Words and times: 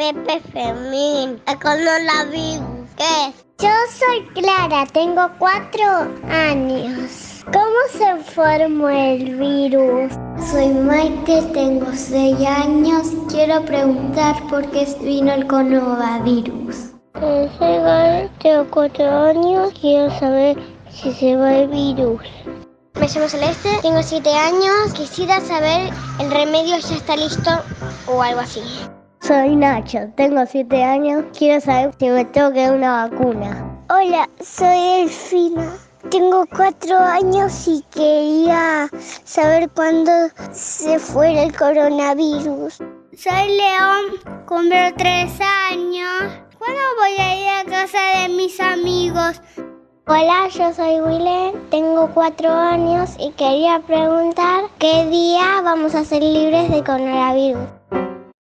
Pepe 0.00 0.40
Fermín. 0.54 1.42
El 1.46 1.58
coronavirus, 1.58 2.88
¿qué 2.96 3.04
es? 3.28 3.34
Yo 3.58 3.68
soy 3.98 4.26
Clara, 4.32 4.86
tengo 4.94 5.30
cuatro 5.38 5.84
años. 6.30 7.44
¿Cómo 7.52 7.80
se 7.92 8.16
formó 8.32 8.88
el 8.88 9.36
virus? 9.36 10.10
Soy 10.50 10.68
Maite, 10.68 11.42
tengo 11.52 11.84
seis 11.92 12.34
años. 12.46 13.08
Quiero 13.28 13.62
preguntar 13.66 14.36
por 14.48 14.70
qué 14.70 14.88
vino 15.02 15.34
el 15.34 15.46
coronavirus. 15.46 16.92
Soy 17.20 17.48
Gal, 17.58 18.30
tengo 18.38 18.70
cuatro 18.70 19.04
años. 19.04 19.70
Quiero 19.78 20.10
saber 20.18 20.56
si 20.90 21.12
se 21.12 21.36
va 21.36 21.56
el 21.56 21.68
virus. 21.68 22.22
Me 22.94 23.06
llamo 23.06 23.28
Celeste, 23.28 23.68
tengo 23.82 24.02
siete 24.02 24.32
años. 24.32 24.94
Quisiera 24.94 25.42
saber 25.42 25.92
el 26.18 26.30
remedio 26.30 26.78
ya 26.78 26.96
está 26.96 27.16
listo 27.16 27.50
o 28.06 28.22
algo 28.22 28.40
así. 28.40 28.62
Soy 29.30 29.54
Nacho, 29.54 30.12
tengo 30.16 30.44
siete 30.44 30.82
años. 30.82 31.22
Quiero 31.38 31.60
saber 31.60 31.94
si 32.00 32.08
me 32.08 32.24
tengo 32.24 32.52
que 32.52 32.62
dar 32.62 32.74
una 32.74 33.06
vacuna. 33.06 33.78
Hola, 33.88 34.28
soy 34.40 35.06
Delfina. 35.06 35.72
Tengo 36.10 36.44
cuatro 36.46 36.98
años 36.98 37.68
y 37.68 37.80
quería 37.94 38.88
saber 39.22 39.70
cuándo 39.70 40.10
se 40.50 40.98
fuera 40.98 41.44
el 41.44 41.56
coronavirus. 41.56 42.78
Soy 43.16 43.56
León, 43.56 44.44
cumplo 44.46 44.76
tres 44.96 45.30
años. 45.70 46.42
¿Cuándo 46.58 46.80
voy 46.98 47.24
a 47.24 47.36
ir 47.36 47.48
a 47.50 47.70
casa 47.70 48.22
de 48.22 48.30
mis 48.30 48.58
amigos? 48.58 49.40
Hola, 50.08 50.48
yo 50.48 50.72
soy 50.74 51.00
Willem, 51.00 51.54
tengo 51.70 52.10
cuatro 52.12 52.50
años 52.50 53.10
y 53.16 53.30
quería 53.34 53.78
preguntar 53.86 54.64
qué 54.80 55.06
día 55.06 55.60
vamos 55.62 55.94
a 55.94 56.04
ser 56.04 56.20
libres 56.20 56.68
de 56.68 56.82
coronavirus. 56.82 57.68